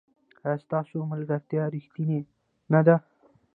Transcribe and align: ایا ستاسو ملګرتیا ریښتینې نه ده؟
ایا 0.45 0.57
ستاسو 0.65 0.97
ملګرتیا 1.11 1.63
ریښتینې 1.75 2.19
نه 2.73 2.81
ده؟ 2.87 2.95